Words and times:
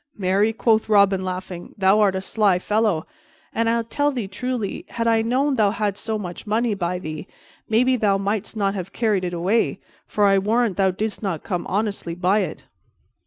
"Marry," 0.17 0.51
quoth 0.51 0.89
Robin, 0.89 1.23
laughing, 1.23 1.75
"thou 1.77 1.99
art 1.99 2.15
a 2.15 2.21
sly 2.21 2.57
fellow, 2.57 3.05
and 3.53 3.69
I 3.69 3.83
tell 3.83 4.09
thee 4.11 4.27
truly, 4.27 4.83
had 4.89 5.05
I 5.07 5.21
known 5.21 5.53
thou 5.57 5.69
hadst 5.69 6.03
so 6.03 6.17
much 6.17 6.47
money 6.47 6.73
by 6.73 6.97
thee 6.97 7.27
maybe 7.69 7.95
thou 7.97 8.17
mightst 8.17 8.57
not 8.57 8.73
have 8.73 8.93
carried 8.93 9.23
it 9.23 9.33
away, 9.33 9.79
for 10.07 10.25
I 10.25 10.39
warrant 10.39 10.77
thou 10.77 10.89
didst 10.89 11.21
not 11.21 11.43
come 11.43 11.67
honestly 11.67 12.15
by 12.15 12.39
it." 12.39 12.63